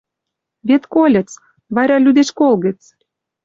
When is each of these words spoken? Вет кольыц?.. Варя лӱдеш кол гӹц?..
Вет 0.67 0.83
кольыц?.. 0.93 1.31
Варя 1.75 1.97
лӱдеш 2.03 2.29
кол 2.37 2.53
гӹц?.. 2.63 2.79